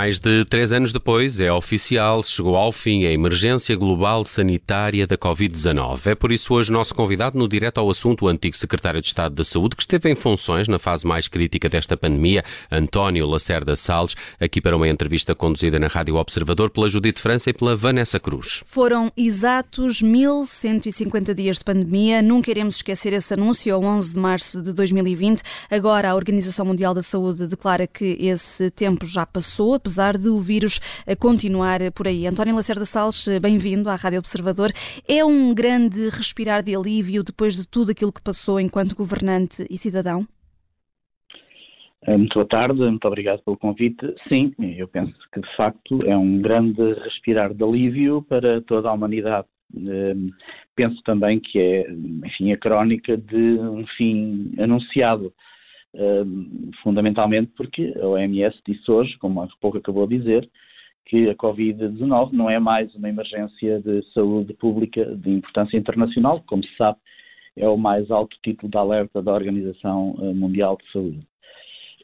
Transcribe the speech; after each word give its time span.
Mais 0.00 0.18
de 0.18 0.46
três 0.46 0.72
anos 0.72 0.94
depois, 0.94 1.40
é 1.40 1.52
oficial, 1.52 2.22
chegou 2.22 2.56
ao 2.56 2.72
fim 2.72 3.04
a 3.04 3.12
emergência 3.12 3.76
global 3.76 4.24
sanitária 4.24 5.06
da 5.06 5.14
Covid-19. 5.14 6.06
É 6.06 6.14
por 6.14 6.32
isso 6.32 6.54
hoje 6.54 6.72
nosso 6.72 6.94
convidado, 6.94 7.38
no 7.38 7.46
direto 7.46 7.76
ao 7.76 7.90
assunto, 7.90 8.24
o 8.24 8.28
antigo 8.28 8.56
secretário 8.56 9.02
de 9.02 9.08
Estado 9.08 9.34
da 9.34 9.44
Saúde, 9.44 9.76
que 9.76 9.82
esteve 9.82 10.10
em 10.10 10.14
funções 10.14 10.68
na 10.68 10.78
fase 10.78 11.06
mais 11.06 11.28
crítica 11.28 11.68
desta 11.68 11.98
pandemia, 11.98 12.42
António 12.72 13.26
Lacerda 13.26 13.76
Salles, 13.76 14.16
aqui 14.40 14.58
para 14.58 14.74
uma 14.74 14.88
entrevista 14.88 15.34
conduzida 15.34 15.78
na 15.78 15.86
Rádio 15.86 16.16
Observador 16.16 16.70
pela 16.70 16.88
Judite 16.88 17.20
França 17.20 17.50
e 17.50 17.52
pela 17.52 17.76
Vanessa 17.76 18.18
Cruz. 18.18 18.62
Foram 18.64 19.12
exatos 19.14 20.00
1150 20.00 21.34
dias 21.34 21.58
de 21.58 21.64
pandemia. 21.64 22.22
Nunca 22.22 22.50
iremos 22.50 22.76
esquecer 22.76 23.12
esse 23.12 23.34
anúncio, 23.34 23.74
ao 23.74 23.84
11 23.84 24.14
de 24.14 24.18
março 24.18 24.62
de 24.62 24.72
2020. 24.72 25.42
Agora, 25.70 26.12
a 26.12 26.14
Organização 26.14 26.64
Mundial 26.64 26.94
da 26.94 27.02
Saúde 27.02 27.46
declara 27.46 27.86
que 27.86 28.16
esse 28.18 28.70
tempo 28.70 29.04
já 29.04 29.26
passou 29.26 29.78
apesar 29.90 30.16
de 30.16 30.28
o 30.28 30.38
vírus 30.38 30.78
eh, 31.04 31.16
continuar 31.16 31.80
por 31.92 32.06
aí. 32.06 32.24
António 32.24 32.54
Lacerda 32.54 32.84
Salles, 32.84 33.26
eh, 33.26 33.40
bem-vindo 33.40 33.90
à 33.90 33.96
Rádio 33.96 34.20
Observador. 34.20 34.70
É 35.08 35.24
um 35.24 35.52
grande 35.52 36.08
respirar 36.10 36.62
de 36.62 36.76
alívio 36.76 37.24
depois 37.24 37.56
de 37.56 37.66
tudo 37.66 37.90
aquilo 37.90 38.12
que 38.12 38.22
passou 38.22 38.60
enquanto 38.60 38.94
governante 38.94 39.66
e 39.68 39.76
cidadão? 39.76 40.24
Eh, 42.06 42.16
muito 42.16 42.34
boa 42.34 42.46
tarde, 42.46 42.78
muito 42.78 43.04
obrigado 43.04 43.42
pelo 43.42 43.56
convite. 43.56 44.14
Sim, 44.28 44.54
eu 44.78 44.86
penso 44.86 45.12
que 45.34 45.40
de 45.40 45.56
facto 45.56 46.04
é 46.04 46.16
um 46.16 46.40
grande 46.40 46.92
respirar 47.02 47.52
de 47.52 47.64
alívio 47.64 48.22
para 48.22 48.60
toda 48.60 48.88
a 48.88 48.92
humanidade. 48.92 49.48
Penso 50.76 51.02
também 51.02 51.40
que 51.40 51.58
é, 51.58 51.90
enfim, 51.90 52.52
a 52.52 52.56
crónica 52.56 53.16
de 53.16 53.58
um 53.58 53.84
fim 53.96 54.52
anunciado 54.56 55.32
fundamentalmente 56.82 57.52
porque 57.56 57.92
a 58.00 58.06
OMS 58.06 58.56
disse 58.66 58.90
hoje, 58.90 59.16
como 59.18 59.42
há 59.42 59.48
pouco 59.60 59.78
acabou 59.78 60.06
de 60.06 60.18
dizer, 60.18 60.48
que 61.06 61.28
a 61.28 61.34
Covid-19 61.34 62.32
não 62.32 62.48
é 62.48 62.60
mais 62.60 62.94
uma 62.94 63.08
emergência 63.08 63.80
de 63.80 64.02
saúde 64.12 64.54
pública 64.54 65.04
de 65.16 65.30
importância 65.30 65.76
internacional, 65.76 66.42
como 66.46 66.64
se 66.64 66.76
sabe, 66.76 66.98
é 67.56 67.68
o 67.68 67.76
mais 67.76 68.10
alto 68.10 68.36
título 68.44 68.70
de 68.70 68.78
alerta 68.78 69.20
da 69.20 69.32
Organização 69.32 70.16
eh, 70.20 70.32
Mundial 70.32 70.78
de 70.80 70.92
Saúde. 70.92 71.26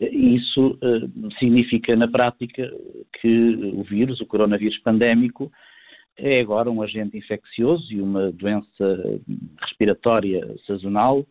Isso 0.00 0.78
uh, 0.82 1.32
significa, 1.38 1.96
na 1.96 2.06
prática, 2.06 2.70
que 3.20 3.72
o 3.74 3.82
vírus, 3.82 4.20
o 4.20 4.26
coronavírus 4.26 4.76
pandémico, 4.78 5.50
é 6.18 6.40
agora 6.40 6.70
um 6.70 6.82
agente 6.82 7.16
infeccioso 7.16 7.90
e 7.90 8.02
uma 8.02 8.30
doença 8.32 9.20
respiratória 9.60 10.54
sazonal 10.66 11.26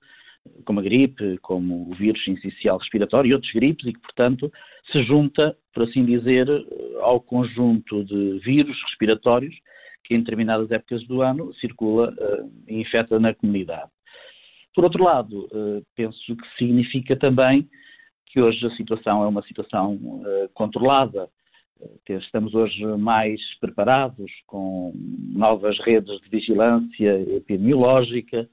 como 0.65 0.79
a 0.79 0.83
gripe, 0.83 1.38
como 1.39 1.89
o 1.89 1.95
vírus 1.95 2.23
sincicial 2.23 2.77
respiratório 2.77 3.29
e 3.29 3.33
outros 3.33 3.51
gripes, 3.53 3.85
e 3.85 3.93
que, 3.93 3.99
portanto, 3.99 4.51
se 4.91 5.03
junta, 5.03 5.55
por 5.73 5.83
assim 5.83 6.05
dizer, 6.05 6.47
ao 7.01 7.19
conjunto 7.19 8.03
de 8.03 8.39
vírus 8.39 8.77
respiratórios 8.83 9.55
que 10.05 10.13
em 10.13 10.19
determinadas 10.19 10.71
épocas 10.71 11.05
do 11.07 11.21
ano 11.21 11.53
circula 11.55 12.13
uh, 12.13 12.51
e 12.67 12.79
infecta 12.79 13.19
na 13.19 13.33
comunidade. 13.33 13.89
Por 14.73 14.83
outro 14.83 15.03
lado, 15.03 15.47
uh, 15.51 15.83
penso 15.95 16.35
que 16.35 16.57
significa 16.57 17.16
também 17.16 17.67
que 18.27 18.39
hoje 18.39 18.66
a 18.66 18.75
situação 18.75 19.23
é 19.23 19.27
uma 19.27 19.41
situação 19.43 19.95
uh, 19.95 20.49
controlada, 20.53 21.27
estamos 22.07 22.53
hoje 22.53 22.85
mais 22.97 23.41
preparados 23.59 24.31
com 24.47 24.93
novas 25.33 25.77
redes 25.79 26.21
de 26.21 26.29
vigilância 26.29 27.35
epidemiológica, 27.35 28.49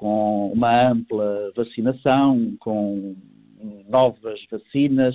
com 0.00 0.50
uma 0.50 0.92
ampla 0.92 1.52
vacinação, 1.54 2.56
com 2.58 3.14
novas 3.86 4.40
vacinas 4.50 5.14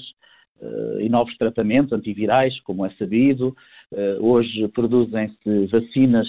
uh, 0.62 1.02
e 1.02 1.10
novos 1.10 1.36
tratamentos 1.38 1.92
antivirais, 1.92 2.60
como 2.62 2.86
é 2.86 2.92
sabido. 2.92 3.56
Uh, 3.92 4.24
hoje 4.24 4.68
produzem-se 4.68 5.66
vacinas 5.72 6.28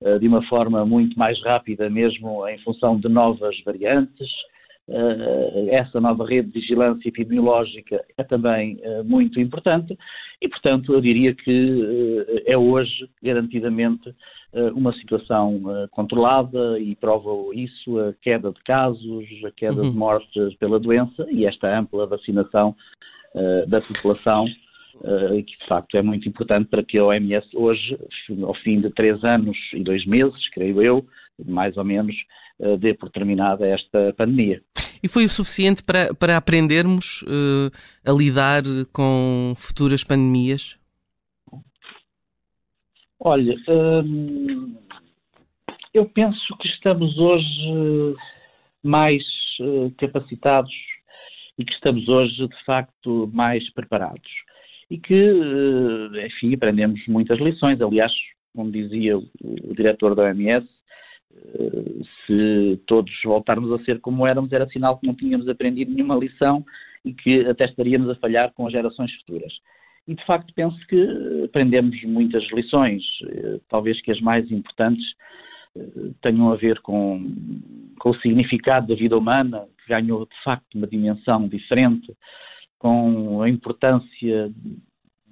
uh, 0.00 0.18
de 0.18 0.26
uma 0.26 0.42
forma 0.48 0.84
muito 0.84 1.16
mais 1.16 1.40
rápida, 1.44 1.88
mesmo 1.88 2.44
em 2.48 2.58
função 2.64 2.98
de 2.98 3.08
novas 3.08 3.54
variantes. 3.64 4.28
Essa 5.70 6.00
nova 6.00 6.26
rede 6.26 6.48
de 6.48 6.60
vigilância 6.60 7.08
epidemiológica 7.08 8.04
é 8.18 8.24
também 8.24 8.80
muito 9.04 9.40
importante 9.40 9.96
e, 10.40 10.48
portanto, 10.48 10.92
eu 10.92 11.00
diria 11.00 11.34
que 11.34 12.42
é 12.46 12.58
hoje, 12.58 13.08
garantidamente, 13.22 14.12
eh, 14.54 14.70
uma 14.72 14.92
situação 14.92 15.62
eh, 15.66 15.88
controlada 15.90 16.78
e 16.78 16.94
prova 16.94 17.30
isso 17.54 17.98
a 17.98 18.12
queda 18.20 18.52
de 18.52 18.62
casos, 18.64 19.24
a 19.46 19.50
queda 19.50 19.80
uhum. 19.80 19.90
de 19.90 19.96
mortes 19.96 20.54
pela 20.56 20.78
doença 20.78 21.26
e 21.30 21.46
esta 21.46 21.78
ampla 21.78 22.06
vacinação 22.06 22.74
da 23.66 23.80
população, 23.80 24.44
que 24.44 25.58
de 25.58 25.66
facto 25.66 25.96
é 25.96 26.02
muito 26.02 26.28
importante 26.28 26.68
para 26.68 26.82
que 26.82 26.98
a 26.98 27.04
OMS 27.06 27.48
hoje, 27.54 27.98
ao 28.42 28.52
fim 28.56 28.78
de 28.78 28.90
três 28.90 29.24
anos 29.24 29.56
e 29.72 29.82
dois 29.82 30.04
meses, 30.04 30.50
creio 30.50 30.82
eu, 30.82 31.06
mais 31.46 31.74
ou 31.78 31.82
menos, 31.82 32.14
uh, 32.58 32.76
dê 32.76 32.94
por 32.94 33.10
terminada 33.10 33.66
esta 33.66 34.12
pandemia. 34.16 34.62
E 35.02 35.08
foi 35.08 35.24
o 35.24 35.28
suficiente 35.28 35.82
para, 35.82 36.14
para 36.14 36.36
aprendermos 36.36 37.24
a 38.06 38.12
lidar 38.12 38.62
com 38.92 39.52
futuras 39.56 40.04
pandemias? 40.04 40.78
Olha, 43.18 43.56
hum, 43.68 44.76
eu 45.94 46.06
penso 46.06 46.56
que 46.58 46.68
estamos 46.68 47.18
hoje 47.18 48.16
mais 48.82 49.22
uh, 49.60 49.92
capacitados 49.98 50.72
e 51.58 51.64
que 51.64 51.72
estamos 51.74 52.08
hoje, 52.08 52.48
de 52.48 52.64
facto, 52.64 53.30
mais 53.32 53.70
preparados. 53.74 54.28
E 54.90 54.98
que, 54.98 55.14
uh, 55.14 56.26
enfim, 56.26 56.54
aprendemos 56.54 57.00
muitas 57.06 57.38
lições. 57.38 57.80
Aliás, 57.80 58.12
como 58.56 58.72
dizia 58.72 59.18
o, 59.18 59.28
diretor 59.76 60.14
da 60.14 60.24
OMS, 60.24 60.66
uh, 60.66 60.81
se 62.26 62.80
todos 62.86 63.12
voltarmos 63.24 63.72
a 63.72 63.84
ser 63.84 64.00
como 64.00 64.26
éramos, 64.26 64.52
era 64.52 64.66
sinal 64.68 64.98
que 64.98 65.06
não 65.06 65.14
tínhamos 65.14 65.48
aprendido 65.48 65.92
nenhuma 65.92 66.16
lição 66.16 66.64
e 67.04 67.12
que 67.12 67.40
até 67.46 67.64
estaríamos 67.64 68.08
a 68.10 68.14
falhar 68.16 68.52
com 68.52 68.66
as 68.66 68.72
gerações 68.72 69.12
futuras. 69.16 69.52
E 70.06 70.14
de 70.14 70.24
facto 70.24 70.52
penso 70.54 70.78
que 70.86 71.44
aprendemos 71.44 72.02
muitas 72.04 72.44
lições, 72.52 73.02
eh, 73.24 73.60
talvez 73.68 74.00
que 74.02 74.10
as 74.10 74.20
mais 74.20 74.50
importantes 74.50 75.04
eh, 75.76 76.10
tenham 76.20 76.52
a 76.52 76.56
ver 76.56 76.80
com, 76.80 77.30
com 77.98 78.10
o 78.10 78.16
significado 78.16 78.88
da 78.88 78.94
vida 78.94 79.16
humana, 79.16 79.66
que 79.78 79.88
ganhou 79.88 80.26
de 80.26 80.42
facto 80.42 80.74
uma 80.74 80.86
dimensão 80.86 81.46
diferente, 81.48 82.12
com 82.78 83.42
a 83.42 83.48
importância 83.48 84.52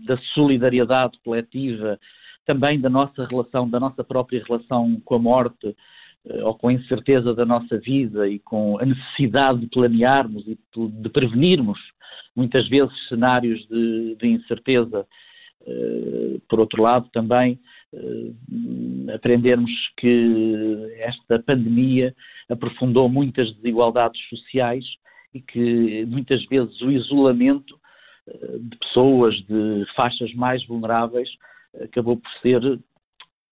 da 0.07 0.17
solidariedade 0.35 1.19
coletiva, 1.25 1.99
também 2.47 2.81
da 2.81 2.89
nossa 2.89 3.25
relação, 3.27 3.69
da 3.69 3.81
nossa 3.81 4.03
própria 4.03 4.43
relação 4.47 5.01
com 5.05 5.15
a 5.15 5.19
morte, 5.19 5.77
eh, 6.27 6.45
ou 6.45 6.55
com 6.55 6.69
a 6.69 6.73
incerteza 6.73 7.35
da 7.35 7.47
nossa 7.47 7.79
vida 7.79 8.29
e 8.29 8.39
com 8.39 8.79
a 8.79 8.85
necessidade 8.85 9.61
de 9.61 9.67
planearmos 9.69 10.47
e 10.47 10.59
de 10.75 11.09
prevenirmos 11.09 11.79
muitas 12.37 12.69
vezes 12.69 12.93
cenários 13.09 13.67
de, 13.69 14.17
de 14.17 14.29
incerteza. 14.29 15.07
Uh, 15.63 16.41
por 16.49 16.59
outro 16.59 16.83
lado, 16.83 17.07
também 17.13 17.61
uh, 17.93 19.15
aprendermos 19.15 19.71
que 19.99 20.97
esta 20.99 21.39
pandemia 21.39 22.15
aprofundou 22.49 23.11
muitas 23.11 23.53
desigualdades 23.57 24.21
sociais 24.29 24.85
e 25.35 25.41
que 25.41 26.07
muitas 26.07 26.43
vezes 26.47 26.81
o 26.81 26.91
isolamento 26.91 27.79
de 28.61 28.77
pessoas, 28.79 29.35
de 29.47 29.85
faixas 29.95 30.33
mais 30.35 30.65
vulneráveis, 30.67 31.29
acabou 31.75 32.17
por 32.17 32.31
ser 32.43 32.81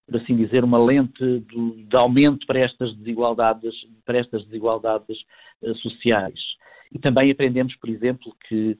por 0.08 0.16
assim 0.16 0.36
dizer, 0.36 0.64
uma 0.64 0.82
lente 0.82 1.22
de, 1.22 1.84
de 1.84 1.96
aumento 1.96 2.46
para 2.46 2.60
estas 2.60 2.96
desigualdades, 2.96 3.74
para 4.06 4.18
estas 4.18 4.42
desigualdades 4.46 5.18
uh, 5.60 5.74
sociais. 5.76 6.40
E 6.90 6.98
também 6.98 7.30
aprendemos, 7.30 7.76
por 7.76 7.90
exemplo, 7.90 8.34
que 8.48 8.76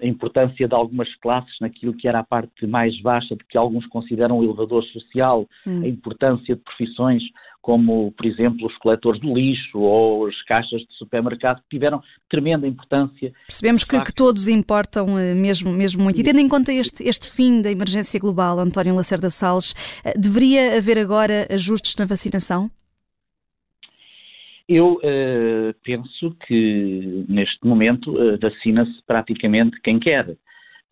a 0.00 0.06
importância 0.06 0.66
de 0.66 0.74
algumas 0.74 1.14
classes 1.16 1.54
naquilo 1.60 1.92
que 1.92 2.08
era 2.08 2.20
a 2.20 2.24
parte 2.24 2.66
mais 2.66 2.98
baixa, 3.02 3.36
de 3.36 3.44
que 3.44 3.58
alguns 3.58 3.86
consideram 3.86 4.38
o 4.38 4.44
elevador 4.44 4.82
social, 4.84 5.46
hum. 5.66 5.82
a 5.82 5.88
importância 5.88 6.54
de 6.54 6.62
profissões 6.62 7.22
como, 7.60 8.12
por 8.12 8.24
exemplo, 8.24 8.66
os 8.66 8.74
coletores 8.78 9.20
do 9.20 9.34
lixo 9.34 9.78
ou 9.78 10.26
as 10.26 10.42
caixas 10.44 10.80
de 10.80 10.94
supermercado, 10.96 11.60
que 11.62 11.68
tiveram 11.68 12.02
tremenda 12.28 12.66
importância. 12.66 13.32
Percebemos 13.46 13.84
que, 13.84 14.00
que, 14.00 14.14
todos 14.14 14.48
importam 14.48 15.18
eh, 15.18 15.34
mesmo, 15.34 15.70
mesmo 15.70 16.02
muito. 16.02 16.18
E 16.18 16.22
tendo 16.22 16.40
em 16.40 16.48
conta 16.48 16.72
este, 16.72 17.06
este 17.06 17.28
fim 17.28 17.60
da 17.60 17.70
emergência 17.70 18.18
global, 18.18 18.58
António 18.58 18.94
Lacerda 18.94 19.28
Salles, 19.28 19.74
eh, 20.02 20.14
deveria 20.16 20.78
haver 20.78 20.98
agora 20.98 21.46
ajustes 21.50 21.94
na 21.96 22.06
vacinação? 22.06 22.70
Eu 24.68 24.94
uh, 24.96 25.74
penso 25.82 26.36
que 26.46 27.24
neste 27.28 27.66
momento 27.66 28.12
uh, 28.12 28.38
vacina-se 28.38 29.02
praticamente 29.06 29.80
quem 29.80 29.98
quer. 29.98 30.36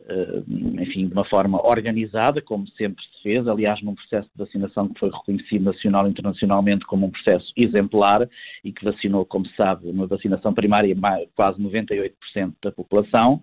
Eh, 0.09 0.43
enfim, 0.83 1.09
de 1.09 1.13
uma 1.13 1.25
forma 1.25 1.61
organizada, 1.67 2.41
como 2.41 2.69
sempre 2.69 3.03
se 3.03 3.23
fez, 3.23 3.49
aliás, 3.49 3.83
num 3.83 3.95
processo 3.95 4.29
de 4.29 4.45
vacinação 4.45 4.89
que 4.89 5.01
foi 5.01 5.11
reconhecido 5.11 5.65
nacional 5.65 6.07
e 6.07 6.11
internacionalmente 6.11 6.85
como 6.85 7.07
um 7.07 7.11
processo 7.11 7.53
exemplar 7.57 8.29
e 8.63 8.73
que 8.73 8.85
vacinou, 8.85 9.25
como 9.25 9.47
se 9.47 9.57
sabe, 9.57 9.89
uma 9.89 10.07
vacinação 10.07 10.55
primária 10.55 10.95
quase 11.35 11.61
98% 11.61 12.13
da 12.63 12.71
população. 12.71 13.41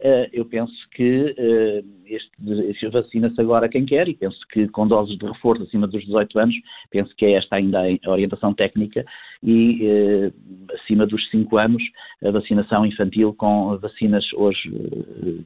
Eh, 0.00 0.30
eu 0.32 0.46
penso 0.46 0.74
que 0.92 1.34
eh, 1.36 1.84
este, 2.06 2.30
este 2.70 2.88
vacina-se 2.88 3.38
agora 3.40 3.68
quem 3.68 3.84
quer 3.84 4.08
e 4.08 4.14
penso 4.14 4.38
que 4.50 4.68
com 4.68 4.86
doses 4.86 5.18
de 5.18 5.26
reforço 5.26 5.64
acima 5.64 5.86
dos 5.86 6.04
18 6.04 6.38
anos, 6.38 6.54
penso 6.90 7.14
que 7.16 7.26
é 7.26 7.32
esta 7.32 7.56
ainda 7.56 7.80
a 7.80 8.10
orientação 8.10 8.54
técnica 8.54 9.04
e 9.42 10.32
acima 10.74 11.06
dos 11.06 11.28
5 11.30 11.58
anos 11.58 11.82
a 12.24 12.30
vacinação 12.30 12.86
infantil 12.86 13.34
com 13.34 13.76
vacinas 13.78 14.24
hoje 14.34 14.70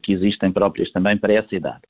que 0.03 0.13
existem 0.13 0.50
próprias 0.53 0.91
também 0.91 1.17
para 1.17 1.33
essa 1.35 1.55
idade. 1.55 1.83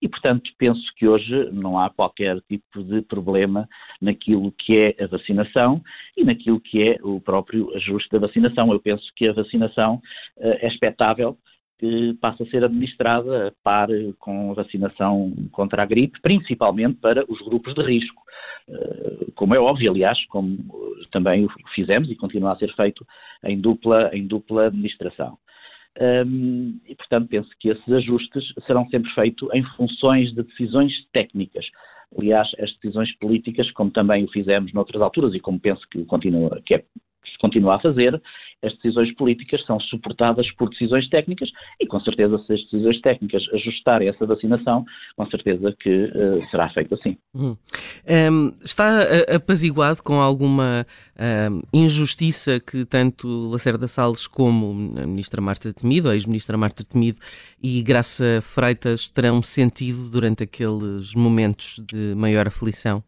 E, 0.00 0.08
portanto, 0.08 0.50
penso 0.58 0.82
que 0.96 1.08
hoje 1.08 1.50
não 1.52 1.78
há 1.78 1.90
qualquer 1.90 2.40
tipo 2.42 2.82
de 2.84 3.02
problema 3.02 3.68
naquilo 4.00 4.52
que 4.52 4.76
é 4.76 5.04
a 5.04 5.06
vacinação 5.06 5.82
e 6.16 6.24
naquilo 6.24 6.60
que 6.60 6.82
é 6.82 6.98
o 7.02 7.20
próprio 7.20 7.74
ajuste 7.74 8.10
da 8.10 8.18
vacinação. 8.18 8.72
Eu 8.72 8.80
penso 8.80 9.04
que 9.14 9.28
a 9.28 9.32
vacinação 9.32 9.94
uh, 10.36 10.56
é 10.60 10.68
expectável 10.68 11.36
que 11.78 12.14
passe 12.20 12.42
a 12.42 12.46
ser 12.46 12.64
administrada 12.64 13.48
a 13.48 13.52
par 13.62 13.88
com 14.18 14.50
a 14.50 14.54
vacinação 14.54 15.32
contra 15.52 15.82
a 15.82 15.86
gripe, 15.86 16.20
principalmente 16.22 16.98
para 17.00 17.24
os 17.30 17.38
grupos 17.40 17.74
de 17.74 17.82
risco. 17.82 18.22
Uh, 18.68 19.32
como 19.34 19.54
é 19.54 19.58
óbvio, 19.58 19.90
aliás, 19.90 20.24
como 20.26 20.58
também 21.10 21.46
fizemos 21.74 22.10
e 22.10 22.16
continua 22.16 22.52
a 22.52 22.56
ser 22.56 22.74
feito 22.74 23.06
em 23.44 23.60
dupla, 23.60 24.10
em 24.12 24.26
dupla 24.26 24.66
administração. 24.66 25.38
Um, 25.98 26.78
e, 26.86 26.94
portanto, 26.94 27.28
penso 27.28 27.50
que 27.58 27.70
esses 27.70 27.88
ajustes 27.88 28.44
serão 28.66 28.86
sempre 28.88 29.10
feitos 29.12 29.48
em 29.54 29.64
funções 29.76 30.32
de 30.34 30.42
decisões 30.42 30.92
técnicas. 31.12 31.66
Aliás, 32.16 32.48
as 32.60 32.72
decisões 32.74 33.14
políticas, 33.16 33.70
como 33.72 33.90
também 33.90 34.24
o 34.24 34.30
fizemos 34.30 34.72
noutras 34.72 35.02
alturas 35.02 35.34
e 35.34 35.40
como 35.40 35.58
penso 35.58 35.86
que, 35.90 36.04
continua, 36.04 36.60
que 36.64 36.74
é 36.74 36.84
se 37.30 37.38
continua 37.38 37.76
a 37.76 37.80
fazer, 37.80 38.20
as 38.62 38.74
decisões 38.76 39.14
políticas 39.14 39.64
são 39.66 39.78
suportadas 39.80 40.50
por 40.52 40.70
decisões 40.70 41.08
técnicas 41.08 41.50
e, 41.80 41.86
com 41.86 42.00
certeza, 42.00 42.38
se 42.46 42.52
as 42.54 42.62
decisões 42.62 43.00
técnicas 43.00 43.42
ajustarem 43.52 44.08
essa 44.08 44.26
vacinação, 44.26 44.84
com 45.16 45.26
certeza 45.26 45.74
que 45.78 45.90
uh, 45.90 46.50
será 46.50 46.68
feito 46.70 46.94
assim. 46.94 47.16
Uhum. 47.34 47.56
Um, 48.32 48.52
está 48.64 49.02
apaziguado 49.34 50.02
com 50.02 50.20
alguma 50.20 50.86
um, 51.50 51.62
injustiça 51.72 52.58
que 52.58 52.84
tanto 52.84 53.28
Lacerda 53.50 53.86
Salles 53.86 54.26
como 54.26 54.98
a 54.98 55.06
ministra 55.06 55.40
Marta 55.40 55.72
Temido, 55.72 56.08
a 56.08 56.14
ex-ministra 56.14 56.56
Marta 56.56 56.82
Temido 56.82 57.18
e 57.62 57.82
Graça 57.82 58.40
Freitas 58.42 59.10
terão 59.10 59.42
sentido 59.42 60.08
durante 60.08 60.42
aqueles 60.44 61.14
momentos 61.14 61.80
de 61.86 62.14
maior 62.16 62.46
aflição? 62.46 63.02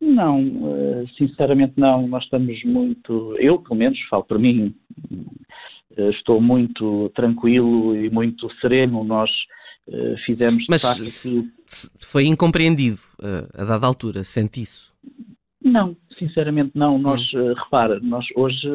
Não, 0.00 0.38
eh, 0.40 0.85
sinceramente 1.16 1.74
não. 1.76 2.06
Nós 2.06 2.24
estamos 2.24 2.62
muito, 2.64 3.36
eu 3.38 3.58
pelo 3.58 3.76
menos 3.76 3.98
falo 4.08 4.24
para 4.24 4.38
mim, 4.38 4.74
eh, 5.96 6.10
estou 6.10 6.40
muito 6.40 7.10
tranquilo 7.14 7.96
e 7.96 8.10
muito 8.10 8.48
sereno. 8.60 9.04
Nós 9.04 9.30
eh, 9.88 10.16
fizemos 10.24 10.64
Mas 10.68 10.82
facto, 10.82 11.04
foi 12.00 12.26
incompreendido 12.26 12.98
a 13.54 13.64
dada 13.64 13.86
altura, 13.86 14.24
sente 14.24 14.62
isso? 14.62 14.92
Não, 15.62 15.96
sinceramente 16.18 16.72
não. 16.74 16.98
Nós, 16.98 17.20
hum. 17.34 17.54
repara, 17.54 17.98
nós 18.00 18.24
hoje 18.34 18.68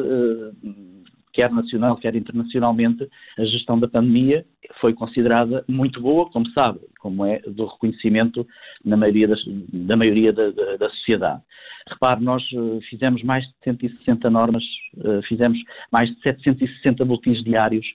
quer 1.32 1.50
nacional, 1.50 1.96
quer 1.96 2.14
internacionalmente, 2.14 3.08
a 3.38 3.44
gestão 3.44 3.78
da 3.78 3.88
pandemia 3.88 4.44
foi 4.82 4.92
considerada 4.92 5.64
muito 5.68 6.02
boa, 6.02 6.28
como 6.28 6.46
sabe, 6.50 6.80
como 6.98 7.24
é 7.24 7.38
do 7.46 7.66
reconhecimento 7.66 8.44
na 8.84 8.96
maioria 8.96 9.28
das, 9.28 9.40
da 9.72 9.96
maioria 9.96 10.32
da, 10.32 10.50
da, 10.50 10.76
da, 10.76 10.90
sociedade. 10.90 11.40
Repare, 11.88 12.20
nós 12.20 12.42
eh, 12.52 12.80
fizemos 12.90 13.22
mais 13.22 13.44
de 13.44 13.54
160 13.62 14.28
normas, 14.28 14.64
eh, 14.98 15.20
fizemos 15.28 15.56
mais 15.92 16.10
de 16.10 16.20
760 16.20 17.04
boletins 17.04 17.44
diários, 17.44 17.86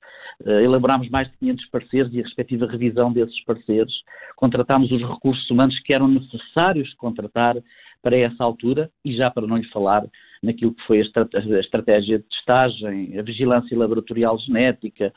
eh, 0.45 0.63
elaborámos 0.63 1.09
mais 1.09 1.29
de 1.29 1.37
500 1.39 1.65
pareceres 1.69 2.13
e 2.13 2.21
a 2.21 2.23
respectiva 2.23 2.65
revisão 2.65 3.11
desses 3.11 3.43
pareceres, 3.43 3.93
contratámos 4.37 4.89
os 4.89 5.01
recursos 5.01 5.49
humanos 5.51 5.77
que 5.81 5.93
eram 5.93 6.07
necessários 6.07 6.93
contratar 6.93 7.57
para 8.01 8.17
essa 8.17 8.45
altura 8.45 8.89
e 9.03 9.13
já 9.13 9.29
para 9.29 9.45
não 9.45 9.57
lhe 9.57 9.67
falar 9.67 10.03
naquilo 10.41 10.73
que 10.73 10.83
foi 10.83 10.99
a 10.99 11.59
estratégia 11.59 12.19
de 12.19 12.25
testagem, 12.25 13.17
a 13.17 13.21
vigilância 13.21 13.77
laboratorial 13.77 14.37
genética, 14.39 15.13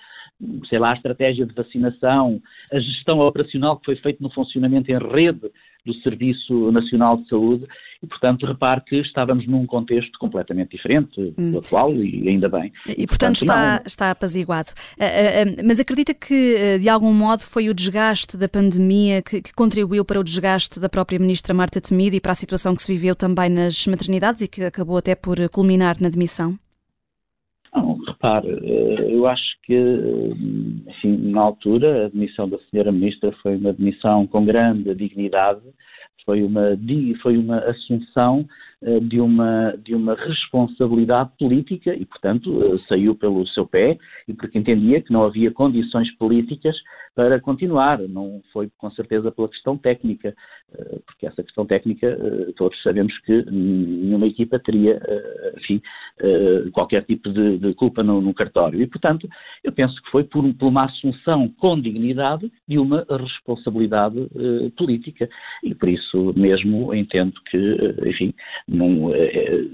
sei 0.68 0.78
lá, 0.78 0.92
a 0.92 0.96
estratégia 0.96 1.46
de 1.46 1.54
vacinação, 1.54 2.40
a 2.72 2.78
gestão 2.78 3.18
operacional 3.20 3.78
que 3.78 3.86
foi 3.86 3.96
feita 3.96 4.22
no 4.22 4.30
funcionamento 4.30 4.90
em 4.90 4.98
rede 4.98 5.50
do 5.84 5.94
Serviço 6.02 6.70
Nacional 6.72 7.16
de 7.18 7.28
Saúde 7.28 7.66
e, 8.02 8.06
portanto, 8.06 8.46
repare 8.46 8.80
que 8.82 8.96
estávamos 8.96 9.46
num 9.46 9.66
contexto 9.66 10.18
completamente 10.18 10.76
diferente 10.76 11.32
do 11.32 11.34
hum. 11.38 11.58
atual 11.58 11.94
e 11.94 12.28
ainda 12.28 12.48
bem. 12.48 12.72
E, 12.86 13.06
portanto, 13.06 13.36
está, 13.36 13.82
está 13.84 14.10
apaziguado. 14.10 14.70
Uh, 14.98 15.60
uh, 15.60 15.66
mas 15.66 15.78
acredita 15.78 16.14
que, 16.14 16.78
de 16.78 16.88
algum 16.88 17.12
modo, 17.12 17.40
foi 17.40 17.68
o 17.68 17.74
desgaste 17.74 18.36
da 18.36 18.48
pandemia 18.48 19.22
que, 19.22 19.42
que, 19.42 19.52
contribuiu 19.52 20.04
para 20.04 20.18
o 20.18 20.24
desgaste 20.24 20.80
da 20.80 20.88
própria 20.88 21.18
Ministra 21.18 21.52
Marta 21.52 21.80
Temido 21.80 22.16
e 22.16 22.20
para 22.20 22.32
a 22.32 22.36
situação 22.36 22.74
que 22.74 22.82
se 22.82 22.92
viveu 22.92 23.14
também 23.14 23.50
nas 23.50 23.86
maternidades 23.86 24.42
e 24.42 24.48
que 24.48 24.62
acabou 24.64 24.96
até 24.96 25.14
por 25.14 25.36
culminar 25.50 25.96
na 26.00 26.08
demissão? 26.08 26.58
Repare, 28.22 28.48
eu 29.10 29.26
acho 29.26 29.56
que, 29.62 29.74
enfim, 30.86 31.30
na 31.30 31.40
altura, 31.40 32.04
a 32.04 32.08
demissão 32.10 32.46
da 32.46 32.58
senhora 32.70 32.92
Ministra 32.92 33.32
foi 33.42 33.56
uma 33.56 33.72
demissão 33.72 34.26
com 34.26 34.44
grande 34.44 34.94
dignidade, 34.94 35.62
foi 36.26 36.42
uma, 36.42 36.78
foi 37.22 37.38
uma 37.38 37.60
assunção 37.60 38.40
eh, 38.40 38.50
de 38.82 39.20
uma, 39.20 39.74
de 39.84 39.94
uma 39.94 40.14
responsabilidade 40.14 41.30
política 41.38 41.94
e, 41.94 42.06
portanto, 42.06 42.62
eh, 42.64 42.78
saiu 42.88 43.14
pelo 43.14 43.46
seu 43.48 43.66
pé 43.66 43.98
e 44.26 44.32
porque 44.32 44.58
entendia 44.58 45.02
que 45.02 45.12
não 45.12 45.22
havia 45.22 45.50
condições 45.50 46.10
políticas 46.16 46.74
para 47.14 47.38
continuar. 47.38 47.98
Não 47.98 48.40
foi, 48.52 48.70
com 48.78 48.90
certeza, 48.92 49.30
pela 49.30 49.50
questão 49.50 49.76
técnica, 49.76 50.34
eh, 50.72 50.98
porque 51.04 51.26
essa 51.26 51.42
questão 51.42 51.66
técnica, 51.66 52.16
todos 52.56 52.82
sabemos 52.82 53.16
que 53.20 53.44
nenhuma 53.50 54.26
equipa 54.26 54.58
teria, 54.58 55.00
enfim, 55.58 55.82
qualquer 56.72 57.04
tipo 57.04 57.30
de, 57.30 57.58
de 57.58 57.74
culpa 57.74 58.02
no, 58.02 58.20
no, 58.22 58.32
cartório. 58.32 58.80
E, 58.80 58.86
portanto, 58.86 59.28
eu 59.62 59.72
penso 59.72 59.94
que 60.02 60.10
foi 60.10 60.24
por, 60.24 60.42
por 60.54 60.68
uma 60.68 60.84
assunção 60.86 61.48
com 61.48 61.78
dignidade 61.78 62.50
de 62.66 62.78
uma 62.78 63.04
responsabilidade 63.10 64.16
política. 64.76 65.28
E, 65.62 65.74
por 65.74 65.88
isso 65.88 66.32
mesmo, 66.34 66.94
entendo 66.94 67.34
que, 67.50 67.76
enfim, 68.06 68.32
não, 68.70 69.12
é, 69.14 69.24
é, 69.24 69.64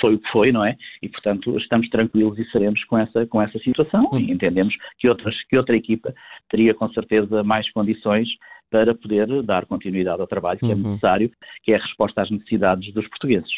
foi 0.00 0.14
o 0.14 0.18
que 0.18 0.30
foi, 0.30 0.52
não 0.52 0.64
é? 0.64 0.76
E, 1.00 1.08
portanto, 1.08 1.56
estamos 1.58 1.88
tranquilos 1.88 2.38
e 2.38 2.44
seremos 2.50 2.84
com 2.84 2.98
essa, 2.98 3.26
com 3.26 3.40
essa 3.40 3.58
situação 3.60 4.10
e 4.18 4.30
entendemos 4.30 4.74
que, 4.98 5.08
outras, 5.08 5.34
que 5.44 5.56
outra 5.56 5.76
equipa 5.76 6.12
teria 6.50 6.74
com 6.74 6.88
certeza 6.92 7.42
mais 7.42 7.70
condições 7.72 8.28
para 8.70 8.94
poder 8.94 9.42
dar 9.42 9.66
continuidade 9.66 10.20
ao 10.20 10.26
trabalho 10.26 10.58
que 10.58 10.64
é 10.64 10.74
uhum. 10.74 10.80
é 10.80 10.88
necessário, 10.88 11.30
que 11.62 11.72
é 11.72 11.76
a 11.76 11.82
resposta 11.82 12.22
às 12.22 12.30
necessidades 12.30 12.92
dos 12.92 13.06
portugueses. 13.08 13.50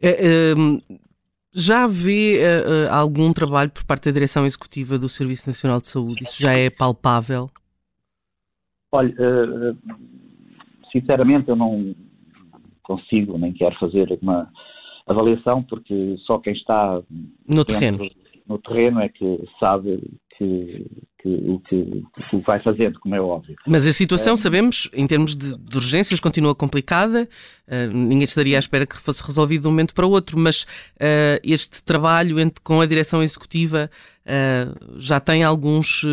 É, 0.00 0.10
é, 0.10 0.54
já 1.52 1.86
vê 1.86 2.38
é, 2.38 2.88
algum 2.88 3.32
trabalho 3.32 3.70
por 3.70 3.84
parte 3.84 4.04
da 4.04 4.12
direção 4.12 4.46
executiva 4.46 4.98
do 4.98 5.08
Serviço 5.08 5.48
Nacional 5.48 5.80
de 5.80 5.88
Saúde? 5.88 6.22
Isso 6.22 6.40
já 6.40 6.52
é 6.52 6.70
palpável? 6.70 7.50
Olha, 8.92 9.12
sinceramente 10.92 11.48
eu 11.48 11.56
não, 11.56 11.94
consigo, 12.84 13.36
nem 13.36 13.52
quero 13.52 13.76
fazer 13.78 14.16
uma 14.22 14.48
avaliação, 15.06 15.62
porque 15.62 16.16
só 16.18 16.38
quem 16.38 16.52
está 16.52 17.02
no 17.48 17.64
terreno, 17.64 18.08
no 18.46 18.58
terreno 18.58 19.00
é 19.00 19.08
que 19.08 19.42
sabe 19.58 20.02
que, 20.36 20.86
que, 21.20 21.28
o 21.28 21.60
que, 21.60 22.02
que 22.30 22.36
vai 22.38 22.60
fazendo, 22.62 22.98
como 23.00 23.14
é 23.14 23.20
óbvio. 23.20 23.56
Mas 23.66 23.86
a 23.86 23.92
situação, 23.92 24.34
é, 24.34 24.36
sabemos, 24.36 24.90
em 24.92 25.06
termos 25.06 25.34
de, 25.34 25.56
de, 25.56 25.76
urgências, 25.76 26.20
continua 26.20 26.54
complicada. 26.54 27.28
Uh, 27.66 27.92
ninguém 27.92 28.24
estaria 28.24 28.56
à 28.56 28.58
espera 28.58 28.86
que 28.86 28.96
fosse 28.96 29.24
resolvido 29.26 29.62
de 29.62 29.68
um 29.68 29.70
momento 29.70 29.94
para 29.94 30.06
o 30.06 30.10
outro, 30.10 30.38
mas 30.38 30.64
uh, 30.64 31.40
este 31.42 31.82
trabalho 31.82 32.38
entre, 32.38 32.62
com 32.62 32.80
a 32.80 32.86
direção 32.86 33.22
executiva 33.22 33.90
uh, 34.26 35.00
já 35.00 35.20
tem 35.20 35.42
alguns. 35.42 36.04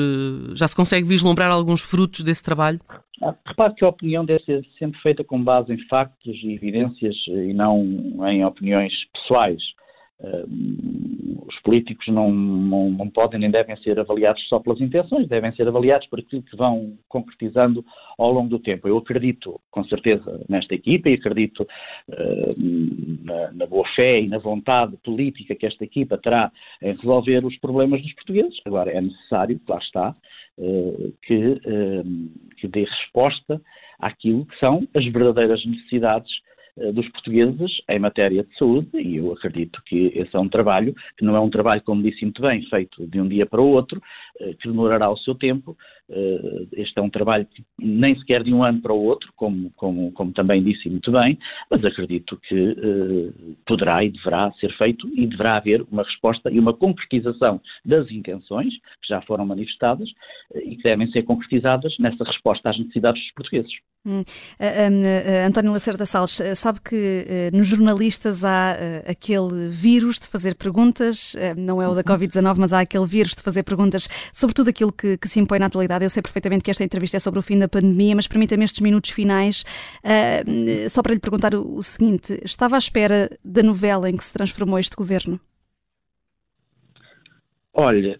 já 0.54 0.68
se 0.68 0.76
consegue 0.76 1.08
vislumbrar 1.08 1.52
alguns 1.52 1.82
frutos 1.82 2.24
desse 2.24 2.44
trabalho? 2.44 2.80
Ah, 3.24 3.36
repare 3.46 3.76
que 3.76 3.86
a 3.86 3.90
opinião 3.90 4.26
deve 4.26 4.44
ser 4.46 4.66
sempre 4.80 5.00
feita 5.02 5.24
com 5.24 5.44
base 5.44 5.72
em 5.72 5.88
factos 5.88 6.36
e 6.44 6.54
evidências 6.54 7.16
e 7.28 7.54
não 7.54 7.84
em 8.28 8.44
opiniões 8.44 8.94
pessoais. 9.14 9.62
Os 11.48 11.60
políticos 11.62 12.08
não, 12.08 12.32
não, 12.32 12.92
não, 12.92 13.10
podem 13.10 13.40
nem 13.40 13.50
devem 13.50 13.76
ser 13.78 14.00
avaliados 14.00 14.42
só 14.48 14.60
pelas 14.60 14.80
intenções, 14.80 15.28
devem 15.28 15.52
ser 15.54 15.68
avaliados 15.68 16.08
por 16.08 16.20
aquilo 16.20 16.44
que 16.44 16.56
vão 16.56 16.98
concretizando 17.10 17.84
ao 18.18 18.32
longo 18.32 18.50
do 18.50 18.60
tempo. 18.60 18.88
Eu 18.88 18.98
acredito, 18.98 19.60
com 19.72 19.84
certeza, 19.86 20.44
nesta 20.48 20.76
equipa 20.76 21.10
e 21.10 21.16
acredito 21.16 21.62
uh, 21.62 22.56
na, 23.24 23.52
na, 23.52 23.66
boa 23.66 23.88
fé 23.96 24.22
e 24.22 24.28
na 24.28 24.38
vontade 24.38 24.96
política 24.98 25.56
que 25.56 25.66
esta 25.66 25.84
equipa 25.84 26.18
terá 26.18 26.52
em 26.82 26.96
resolver 26.96 27.44
os 27.46 27.58
problemas 27.58 28.02
dos 28.02 28.14
portugueses. 28.14 28.60
Agora, 28.66 28.92
é 28.92 29.02
necessário, 29.02 29.60
lá 29.68 29.78
está, 29.78 30.16
uh, 30.58 31.14
que, 31.24 31.36
uh, 31.36 32.54
que 32.58 32.68
dê 32.68 32.84
resposta 32.84 33.60
àquilo 34.00 34.46
que 34.46 34.58
são 34.60 34.88
as 34.96 35.06
verdadeiras 35.06 35.66
necessidades 35.66 36.32
dos 36.94 37.08
portugueses 37.10 37.72
em 37.90 38.00
matéria 38.00 38.44
de 38.44 38.58
saúde 38.58 38.90
e 38.94 39.18
eu 39.18 39.32
acredito 39.34 39.82
que 39.86 40.12
esse 40.16 40.36
é 40.36 40.40
um 40.40 40.50
trabalho 40.50 40.96
que 41.18 41.26
não 41.26 41.36
é 41.36 41.40
um 41.40 41.50
trabalho, 41.50 41.82
como 41.84 42.04
disse 42.04 42.24
muito 42.24 42.42
bem, 42.42 42.62
feito 42.70 43.06
de 43.08 43.20
um 43.20 43.28
dia 43.28 43.46
para 43.46 43.62
o 43.62 43.68
outro, 43.68 44.02
eh, 44.40 44.54
que 44.60 44.68
demorará 44.68 45.10
o 45.10 45.18
seu 45.18 45.36
tempo. 45.36 45.78
Eh, 46.10 46.68
este 46.74 47.00
é 47.00 47.02
um 47.02 47.10
trabalho 47.10 47.46
que 47.46 47.64
nem 47.80 48.18
sequer 48.18 48.44
de 48.44 48.54
um 48.54 48.64
ano 48.64 48.82
para 48.82 48.94
o 48.94 49.04
outro, 49.04 49.32
como, 49.36 49.72
como, 49.72 50.12
como 50.12 50.32
também 50.34 50.64
disse 50.64 50.90
muito 50.90 51.12
bem, 51.12 51.38
mas 51.70 51.84
acredito 51.84 52.38
que 52.48 53.32
poderá 53.66 54.04
e 54.04 54.10
deverá 54.10 54.52
ser 54.54 54.72
feito 54.78 55.08
e 55.14 55.28
deverá 55.28 55.58
haver 55.58 55.86
uma 55.92 56.04
resposta 56.04 56.50
e 56.52 56.60
uma 56.60 56.74
concretização 56.74 57.62
das 57.86 58.10
intenções 58.12 58.74
que 59.02 59.08
já 59.10 59.22
foram 59.22 59.46
manifestadas 59.46 60.10
e 60.56 60.76
que 60.76 60.84
devem 60.84 61.08
ser 61.12 61.24
concretizadas 61.24 61.98
nessa 62.00 62.24
resposta 62.24 62.70
às 62.70 62.78
necessidades 62.78 63.22
dos 63.22 63.34
portugueses. 63.34 63.72
Hum. 64.04 64.22
Uh, 64.60 65.48
António 65.48 65.72
Lacerda 65.72 66.08
Salles, 66.08 66.40
uh, 66.40 66.56
sabe 66.72 66.80
que 66.82 67.26
uh, 67.52 67.58
nos 67.58 67.68
jornalistas 67.68 68.46
há 68.46 68.78
aquele 69.06 69.68
vírus 69.70 70.18
de 70.18 70.28
fazer 70.28 70.56
perguntas, 70.56 71.36
não 71.58 71.82
é 71.82 71.88
o 71.88 71.94
da 71.94 72.04
Covid-19, 72.04 72.56
mas 72.58 72.72
há 72.72 72.80
aquele 72.80 73.06
vírus 73.06 73.36
de 73.36 73.42
fazer 73.42 73.64
perguntas 73.64 74.08
sobre 74.32 74.54
tudo 74.54 74.70
aquilo 74.70 74.92
que, 74.92 75.18
que, 75.18 75.28
se 75.28 75.40
impõe 75.40 75.60
na 75.60 75.66
atualidade. 75.66 76.06
Eu 76.06 76.10
sei 76.10 76.22
perfeitamente 76.22 76.64
que 76.64 76.72
esta 76.72 76.84
entrevista 76.84 77.18
é 77.18 77.20
sobre 77.20 77.40
o 77.40 77.44
fim 77.44 77.60
da 77.60 77.68
pandemia, 77.68 78.16
mas 78.16 78.28
permita-me 78.28 78.64
estes 78.64 78.80
minutos 78.80 79.12
finais 79.12 79.66
só 80.90 81.02
para 81.02 81.14
lhe 81.14 81.20
perguntar 81.20 81.54
o, 81.54 81.78
o 81.78 81.84
seguinte: 81.84 82.40
estava 82.44 82.76
à 82.76 82.80
espera 82.80 83.30
da 83.44 83.62
novela 83.64 84.10
em 84.10 84.16
que 84.16 84.24
se 84.24 84.34
transformou 84.34 84.80
este 84.80 84.96
governo? 84.96 85.40
Olha, 87.84 88.16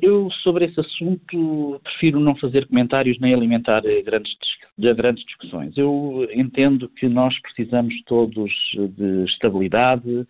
eu 0.00 0.30
sobre 0.30 0.66
esse 0.66 0.78
assunto 0.78 1.80
prefiro 1.82 2.20
não 2.20 2.36
fazer 2.36 2.68
comentários 2.68 3.18
nem 3.18 3.34
alimentar 3.34 3.82
grandes 4.04 4.32
de 4.78 4.94
grandes 4.94 5.24
discussões. 5.24 5.76
Eu 5.76 6.28
entendo 6.32 6.88
que 6.88 7.08
nós 7.08 7.36
precisamos 7.42 7.92
todos 8.04 8.52
de 8.72 9.24
estabilidade, 9.24 10.24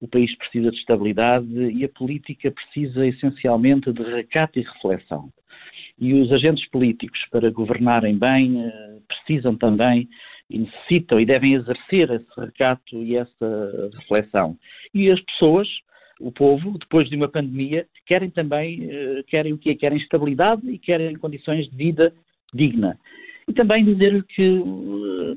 o 0.00 0.08
país 0.08 0.36
precisa 0.36 0.72
de 0.72 0.76
estabilidade 0.78 1.46
e 1.48 1.84
a 1.84 1.88
política 1.88 2.50
precisa 2.50 3.06
essencialmente 3.06 3.92
de 3.92 4.02
recato 4.02 4.58
e 4.58 4.62
reflexão. 4.62 5.30
E 5.96 6.12
os 6.12 6.32
agentes 6.32 6.68
políticos, 6.70 7.20
para 7.30 7.52
governarem 7.52 8.18
bem, 8.18 8.64
eh, 8.66 8.98
precisam 9.06 9.56
também 9.56 10.08
e 10.50 10.58
necessitam 10.58 11.20
e 11.20 11.24
devem 11.24 11.54
exercer 11.54 12.10
esse 12.10 12.26
recato 12.36 12.96
e 12.96 13.14
essa 13.14 13.90
reflexão. 13.94 14.58
E 14.92 15.08
as 15.08 15.20
pessoas, 15.20 15.68
o 16.20 16.30
povo, 16.30 16.78
depois 16.78 17.08
de 17.08 17.16
uma 17.16 17.28
pandemia, 17.28 17.86
querem 18.06 18.30
também, 18.30 18.88
eh, 18.90 19.24
querem 19.26 19.52
o 19.52 19.58
quê? 19.58 19.74
Querem 19.74 19.98
estabilidade 19.98 20.68
e 20.70 20.78
querem 20.78 21.16
condições 21.16 21.68
de 21.68 21.76
vida 21.76 22.12
digna. 22.52 22.98
E 23.46 23.52
também 23.52 23.84
dizer 23.84 24.24
que 24.24 24.58
uh, 24.58 25.36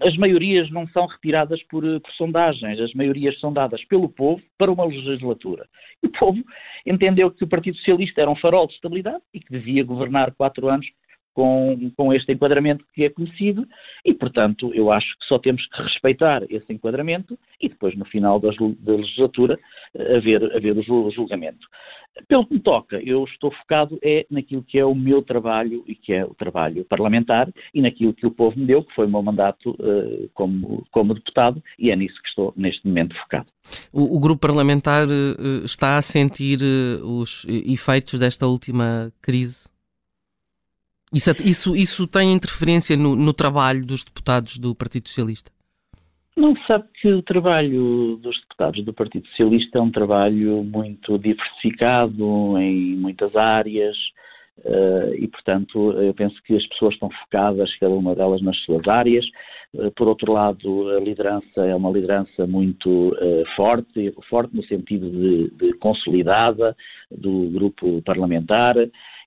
as 0.00 0.16
maiorias 0.16 0.70
não 0.70 0.86
são 0.88 1.06
retiradas 1.06 1.60
por, 1.64 1.84
uh, 1.84 2.00
por, 2.00 2.12
sondagens, 2.12 2.78
as 2.78 2.94
maiorias 2.94 3.38
são 3.40 3.52
dadas 3.52 3.84
pelo 3.86 4.08
povo 4.08 4.40
para 4.56 4.70
uma 4.70 4.84
legislatura. 4.84 5.66
E 6.02 6.06
o 6.06 6.10
povo 6.10 6.40
entendeu 6.86 7.30
que 7.32 7.42
o 7.42 7.48
Partido 7.48 7.76
Socialista 7.78 8.20
era 8.20 8.30
um 8.30 8.36
farol 8.36 8.68
de 8.68 8.74
estabilidade 8.74 9.22
e 9.34 9.40
que 9.40 9.50
devia 9.50 9.82
governar 9.82 10.32
quatro 10.34 10.68
anos 10.68 10.86
com, 11.38 11.92
com 11.96 12.12
este 12.12 12.32
enquadramento 12.32 12.84
que 12.92 13.04
é 13.04 13.10
conhecido 13.10 13.64
e, 14.04 14.12
portanto, 14.12 14.72
eu 14.74 14.90
acho 14.90 15.06
que 15.20 15.26
só 15.28 15.38
temos 15.38 15.64
que 15.68 15.80
respeitar 15.80 16.42
esse 16.50 16.72
enquadramento 16.72 17.38
e 17.60 17.68
depois, 17.68 17.96
no 17.96 18.04
final 18.06 18.40
da, 18.40 18.50
da 18.80 18.92
legislatura, 18.96 19.56
haver, 20.16 20.42
haver 20.56 20.76
o 20.76 21.10
julgamento. 21.12 21.64
Pelo 22.26 22.44
que 22.44 22.54
me 22.54 22.60
toca, 22.60 23.00
eu 23.04 23.22
estou 23.22 23.52
focado 23.52 24.00
é 24.02 24.26
naquilo 24.28 24.64
que 24.64 24.80
é 24.80 24.84
o 24.84 24.96
meu 24.96 25.22
trabalho 25.22 25.84
e 25.86 25.94
que 25.94 26.12
é 26.12 26.24
o 26.24 26.34
trabalho 26.34 26.84
parlamentar 26.84 27.48
e 27.72 27.80
naquilo 27.80 28.12
que 28.12 28.26
o 28.26 28.32
povo 28.32 28.58
me 28.58 28.66
deu, 28.66 28.82
que 28.82 28.92
foi 28.96 29.06
o 29.06 29.08
meu 29.08 29.22
mandato 29.22 29.70
uh, 29.78 30.28
como, 30.34 30.84
como 30.90 31.14
deputado, 31.14 31.62
e 31.78 31.92
é 31.92 31.94
nisso 31.94 32.20
que 32.20 32.28
estou 32.30 32.52
neste 32.56 32.84
momento 32.84 33.14
focado. 33.16 33.46
O, 33.92 34.16
o 34.16 34.20
grupo 34.20 34.40
parlamentar 34.40 35.06
uh, 35.06 35.64
está 35.64 35.98
a 35.98 36.02
sentir 36.02 36.58
uh, 36.60 37.06
os 37.06 37.46
efeitos 37.48 38.18
desta 38.18 38.44
última 38.48 39.12
crise? 39.22 39.68
Isso, 41.12 41.30
isso, 41.42 41.76
isso 41.76 42.06
tem 42.06 42.32
interferência 42.32 42.96
no, 42.96 43.16
no 43.16 43.32
trabalho 43.32 43.84
dos 43.84 44.04
deputados 44.04 44.58
do 44.58 44.74
Partido 44.74 45.08
Socialista? 45.08 45.50
Não 46.38 46.54
sabe 46.68 46.84
que 47.00 47.08
o 47.08 47.20
trabalho 47.20 48.16
dos 48.22 48.40
deputados 48.42 48.84
do 48.84 48.92
Partido 48.92 49.26
Socialista 49.28 49.78
é 49.78 49.82
um 49.82 49.90
trabalho 49.90 50.62
muito 50.62 51.18
diversificado 51.18 52.56
em 52.58 52.94
muitas 52.94 53.34
áreas 53.34 53.96
uh, 54.58 55.14
e, 55.18 55.26
portanto, 55.26 55.92
eu 56.00 56.14
penso 56.14 56.40
que 56.44 56.54
as 56.54 56.64
pessoas 56.68 56.94
estão 56.94 57.10
focadas, 57.10 57.76
cada 57.78 57.92
uma 57.92 58.14
delas, 58.14 58.40
nas 58.40 58.56
suas 58.58 58.86
áreas. 58.86 59.24
Uh, 59.74 59.90
por 59.96 60.06
outro 60.06 60.32
lado, 60.32 60.90
a 60.90 61.00
liderança 61.00 61.62
é 61.62 61.74
uma 61.74 61.90
liderança 61.90 62.46
muito 62.46 63.08
uh, 63.08 63.44
forte, 63.56 64.14
forte 64.30 64.54
no 64.54 64.62
sentido 64.62 65.10
de, 65.10 65.50
de 65.56 65.72
consolidada 65.78 66.76
do 67.10 67.50
grupo 67.50 68.00
parlamentar 68.02 68.76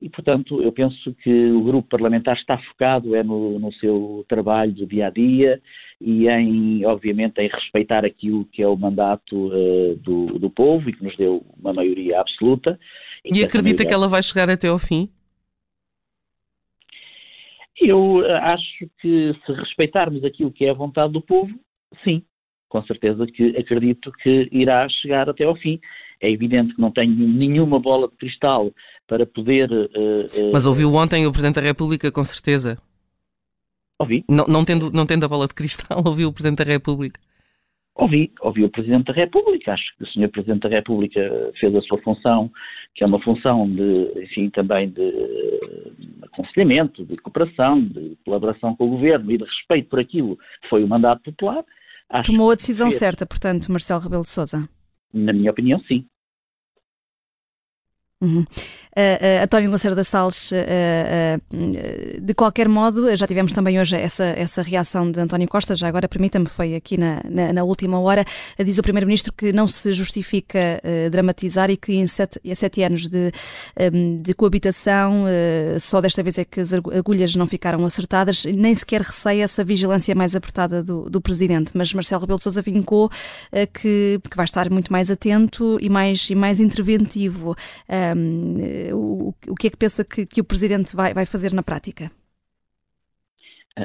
e, 0.02 0.10
portanto, 0.10 0.62
eu 0.62 0.72
penso 0.72 1.14
que 1.22 1.52
o 1.52 1.62
grupo 1.64 1.88
parlamentar 1.88 2.36
está 2.36 2.58
focado 2.58 3.16
é 3.16 3.24
no, 3.24 3.60
no 3.60 3.72
seu 3.74 4.26
trabalho 4.28 4.74
do 4.74 4.88
dia 4.88 5.08
a 5.08 5.10
dia 5.12 5.62
e 6.00 6.28
em, 6.28 6.84
obviamente, 6.86 7.40
em 7.40 7.48
respeitar 7.48 8.04
aquilo 8.04 8.46
que 8.46 8.64
é 8.64 8.68
o 8.68 8.76
mandato 8.76 9.36
uh, 9.36 9.96
do, 9.98 10.40
do 10.40 10.50
povo 10.50 10.90
e 10.90 10.94
que 10.94 11.04
nos 11.04 11.16
deu 11.16 11.46
uma 11.60 11.72
maioria 11.72 12.20
absoluta. 12.20 12.80
E, 13.24 13.38
e 13.38 13.44
acredita 13.44 13.84
maioria... 13.84 13.86
que 13.86 13.94
ela 13.94 14.08
vai 14.08 14.24
chegar 14.24 14.50
até 14.50 14.68
ao 14.68 14.80
fim? 14.80 15.08
Eu 17.80 18.24
eh, 18.26 18.38
acho 18.40 18.90
que 19.00 19.34
se 19.46 19.54
respeitarmos 19.54 20.24
aquilo 20.24 20.52
que 20.52 20.66
é 20.66 20.70
a 20.70 20.74
vontade 20.74 21.14
do 21.14 21.22
povo, 21.22 21.52
sim, 22.04 22.24
com 22.70 22.84
certeza 22.84 23.26
que 23.28 23.56
acredito 23.58 24.12
que 24.24 24.48
irá 24.52 24.88
chegar 24.90 25.30
até 25.30 25.44
ao 25.44 25.56
fim. 25.56 25.80
É 26.22 26.30
evidente 26.30 26.76
que 26.76 26.82
não 26.82 26.92
tenho 26.92 27.16
nenhuma 27.16 27.80
bola 27.80 28.08
de 28.08 28.16
cristal 28.16 28.72
para 29.08 29.26
poder. 29.26 29.72
Uh, 29.72 30.52
Mas 30.54 30.66
ouviu 30.66 30.94
ontem 30.94 31.26
o 31.26 31.32
Presidente 31.32 31.56
da 31.56 31.62
República, 31.62 32.12
com 32.12 32.24
certeza. 32.24 32.78
Ouvi. 34.00 34.24
Não, 34.30 34.46
não, 34.48 34.64
tendo, 34.64 34.92
não 34.92 35.06
tendo 35.06 35.26
a 35.26 35.28
bola 35.28 35.48
de 35.48 35.54
cristal, 35.54 36.02
ouviu 36.06 36.30
o 36.30 36.34
Presidente 36.34 36.64
da 36.64 36.72
República. 36.72 37.20
Ouvi, 37.96 38.32
ouvi 38.42 38.64
o 38.64 38.70
Presidente 38.70 39.06
da 39.06 39.14
República. 39.14 39.74
Acho 39.74 39.84
que 39.98 40.04
o 40.04 40.08
Sr. 40.08 40.30
Presidente 40.30 40.62
da 40.62 40.70
República 40.70 41.20
fez 41.60 41.76
a 41.76 41.82
sua 41.82 41.98
função, 42.02 42.50
que 42.96 43.04
é 43.04 43.08
uma 43.08 43.22
função 43.22 43.70
de, 43.70 44.24
enfim, 44.24 44.50
também 44.50 44.90
de 44.90 45.12
aconselhamento, 46.24 47.06
de 47.06 47.18
cooperação, 47.18 47.82
de 47.82 48.18
colaboração 48.24 48.76
com 48.76 48.86
o 48.86 48.90
Governo 48.92 49.32
e 49.32 49.38
de 49.38 49.44
respeito 49.44 49.90
por 49.90 50.00
aquilo 50.00 50.38
que 50.62 50.70
foi 50.70 50.84
o 50.84 50.88
mandato 50.88 51.22
popular. 51.24 51.64
Acho 52.10 52.32
Tomou 52.32 52.52
a 52.52 52.56
decisão 52.56 52.90
certa, 52.90 53.26
portanto, 53.26 53.72
Marcelo 53.72 54.02
Rebelo 54.02 54.24
de 54.24 54.30
Sousa. 54.30 54.68
Na 55.14 55.34
minha 55.34 55.52
opinião, 55.52 55.80
sim. 55.82 56.06
Uhum. 58.22 58.42
Uh, 58.42 58.44
uh, 58.44 59.44
António 59.44 59.72
Lacerda 59.72 60.04
Salles, 60.04 60.52
uh, 60.52 62.22
de 62.22 62.34
qualquer 62.36 62.68
modo, 62.68 63.16
já 63.16 63.26
tivemos 63.26 63.54
também 63.54 63.80
hoje 63.80 63.96
essa, 63.96 64.26
essa 64.26 64.62
reação 64.62 65.10
de 65.10 65.20
António 65.20 65.48
Costa, 65.48 65.76
já 65.76 65.88
agora 65.88 66.08
permita-me, 66.10 66.46
foi 66.46 66.76
aqui 66.76 66.98
na, 66.98 67.22
na, 67.28 67.54
na, 67.54 67.64
última 67.64 68.00
hora, 68.00 68.26
diz 68.64 68.78
o 68.78 68.84
Primeiro-Ministro 68.84 69.32
que 69.34 69.54
não 69.54 69.66
se 69.66 69.94
justifica 69.94 70.82
dramatizar 71.10 71.72
e 71.72 71.78
que 71.78 71.94
em 71.94 72.06
sete, 72.06 72.40
em 72.44 72.54
sete 72.54 72.84
anos 72.84 73.08
de, 73.08 73.32
um, 73.94 74.18
de 74.22 74.34
coabitação, 74.34 75.26
só 75.80 76.02
desta 76.02 76.22
vez 76.22 76.38
é 76.38 76.46
que 76.46 76.60
as 76.60 76.74
agulhas 76.74 77.36
não 77.36 77.48
ficaram 77.48 77.86
acertadas, 77.86 78.44
nem 78.46 78.76
sequer 78.76 79.02
receia 79.02 79.44
essa 79.44 79.64
vigilância 79.64 80.14
mais 80.14 80.36
apertada 80.36 80.84
do, 80.84 81.10
do 81.10 81.22
Presidente, 81.22 81.72
mas 81.74 81.94
Marcelo 81.94 82.22
Rebelo 82.22 82.38
de 82.38 82.44
Sousa 82.44 82.62
vincou 82.62 83.10
que, 83.74 84.20
que 84.30 84.36
vai 84.36 84.46
estar 84.46 84.70
muito 84.70 84.92
mais 84.92 85.10
atento 85.10 85.78
e 85.82 85.90
mais, 85.90 86.30
e 86.30 86.36
mais 86.36 86.60
interventivo. 86.60 87.56
Um, 88.16 88.58
o, 88.94 89.34
o, 89.48 89.56
que 89.56 89.68
é 89.68 89.70
que 89.70 89.78
pensa 89.78 90.04
que, 90.04 90.26
que 90.26 90.42
o 90.42 90.46
Presidente 90.46 90.96
vai, 90.96 91.14
vai 91.14 91.26
fazer 91.26 91.54
na 91.54 91.64
prática? 91.64 92.12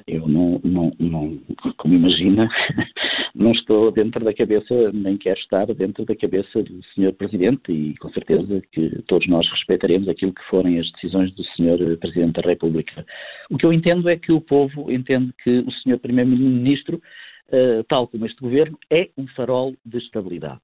Eu 0.07 0.27
não, 0.27 0.61
não, 0.65 0.93
não, 0.99 1.39
como 1.77 1.95
imagina, 1.95 2.49
não 3.35 3.53
estou 3.53 3.93
dentro 3.93 4.25
da 4.25 4.35
cabeça, 4.35 4.91
nem 4.93 5.17
quero 5.17 5.39
estar 5.39 5.67
dentro 5.67 6.05
da 6.05 6.17
cabeça 6.17 6.61
do 6.61 6.83
Sr. 6.93 7.13
Presidente 7.13 7.71
e 7.71 7.97
com 7.99 8.11
certeza 8.11 8.61
que 8.73 9.03
todos 9.07 9.29
nós 9.29 9.49
respeitaremos 9.49 10.09
aquilo 10.09 10.35
que 10.35 10.43
forem 10.51 10.81
as 10.81 10.91
decisões 10.93 11.33
do 11.35 11.45
Sr. 11.45 11.97
Presidente 11.99 12.43
da 12.43 12.49
República. 12.49 13.07
O 13.49 13.57
que 13.57 13.65
eu 13.65 13.73
entendo 13.73 14.09
é 14.09 14.17
que 14.17 14.33
o 14.33 14.41
povo 14.41 14.91
entende 14.91 15.33
que 15.45 15.61
o 15.61 15.71
Sr. 15.71 15.99
Primeiro-Ministro, 15.99 17.01
uh, 17.49 17.85
tal 17.85 18.09
como 18.09 18.27
este 18.27 18.41
Governo, 18.41 18.77
é 18.91 19.09
um 19.17 19.29
farol 19.29 19.75
de 19.85 19.99
estabilidade. 19.99 20.61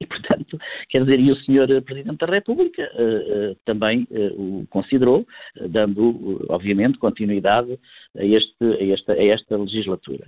E, 0.00 0.06
portanto, 0.06 0.58
quer 0.88 1.04
dizer, 1.04 1.20
e 1.20 1.30
o 1.30 1.36
Sr. 1.36 1.80
Presidente 1.82 2.18
da 2.18 2.26
República 2.26 2.82
uh, 2.94 3.52
uh, 3.52 3.56
também 3.64 4.06
uh, 4.10 4.60
o 4.60 4.66
considerou, 4.68 5.24
dando, 5.70 6.44
obviamente, 6.48 6.98
continuidade 6.98 7.78
a, 8.16 8.24
este, 8.24 8.64
a, 8.64 8.92
esta, 8.92 9.12
a 9.12 9.24
esta 9.24 9.56
legislatura. 9.56 10.26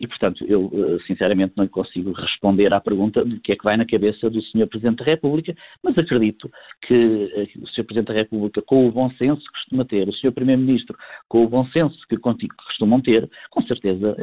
E, 0.00 0.06
portanto, 0.06 0.44
eu 0.48 0.70
sinceramente 1.08 1.54
não 1.56 1.66
consigo 1.66 2.12
responder 2.12 2.72
à 2.72 2.80
pergunta 2.80 3.24
do 3.24 3.40
que 3.40 3.50
é 3.50 3.56
que 3.56 3.64
vai 3.64 3.76
na 3.76 3.84
cabeça 3.84 4.30
do 4.30 4.40
Sr. 4.40 4.68
Presidente 4.68 4.98
da 4.98 5.04
República, 5.04 5.52
mas 5.82 5.98
acredito 5.98 6.48
que 6.82 6.94
o 7.60 7.66
Sr. 7.66 7.82
Presidente 7.82 8.06
da 8.06 8.14
República, 8.14 8.62
com 8.62 8.86
o 8.86 8.92
bom 8.92 9.10
senso 9.14 9.42
que 9.42 9.50
costuma 9.50 9.84
ter, 9.84 10.08
o 10.08 10.12
Sr. 10.12 10.30
Primeiro-Ministro, 10.30 10.96
com 11.28 11.42
o 11.42 11.48
bom 11.48 11.66
senso 11.70 11.98
que 12.08 12.16
costumam 12.16 13.00
ter, 13.00 13.28
com 13.50 13.60
certeza 13.62 14.16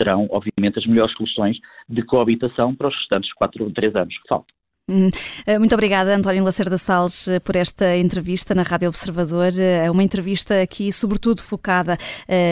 terão, 0.00 0.26
obviamente, 0.30 0.78
as 0.78 0.86
melhores 0.86 1.12
soluções 1.14 1.58
de 1.86 2.02
coabitação 2.02 2.74
para 2.74 2.88
os 2.88 2.96
restantes 2.96 3.30
quatro, 3.34 3.70
três 3.72 3.94
anos 3.94 4.16
que 4.16 4.28
faltam. 4.28 4.54
Hum, 4.88 5.08
eh, 5.46 5.56
muito 5.56 5.72
obrigada, 5.72 6.16
António 6.16 6.42
Lacerda 6.42 6.76
Salles, 6.76 7.28
eh, 7.28 7.38
por 7.38 7.54
esta 7.54 7.96
entrevista 7.96 8.56
na 8.56 8.62
Rádio 8.62 8.88
Observador. 8.88 9.52
É 9.56 9.88
uma 9.88 10.02
entrevista 10.02 10.60
aqui, 10.60 10.92
sobretudo, 10.92 11.42
focada 11.42 11.96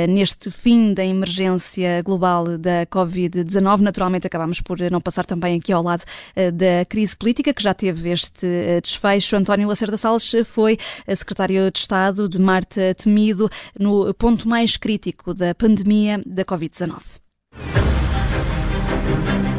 neste 0.09 0.50
fim 0.50 0.93
da 0.95 1.05
emergência 1.05 2.00
global 2.02 2.57
da 2.57 2.87
Covid-19. 2.87 3.81
Naturalmente, 3.81 4.26
acabamos 4.26 4.61
por 4.61 4.78
não 4.90 5.00
passar 5.00 5.25
também 5.26 5.59
aqui 5.59 5.73
ao 5.73 5.83
lado 5.83 6.05
da 6.37 6.85
crise 6.88 7.17
política, 7.17 7.52
que 7.52 7.62
já 7.62 7.75
teve 7.75 8.11
este 8.11 8.47
desfecho. 8.83 9.35
António 9.35 9.67
Lacerda 9.67 9.97
Salles 9.97 10.31
foi 10.45 10.78
secretário 11.17 11.71
de 11.73 11.78
Estado 11.78 12.28
de 12.28 12.38
Marta 12.38 12.95
Temido 12.95 13.49
no 13.78 14.12
ponto 14.14 14.49
mais 14.49 14.76
crítico 14.76 15.35
da 15.35 15.55
pandemia 15.55 16.23
da 16.25 16.45
Covid-19. 16.45 17.28
Thank 17.61 19.49
you. 19.53 19.58